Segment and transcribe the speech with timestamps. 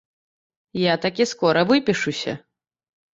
[0.83, 2.33] Я такі скора выпішуся.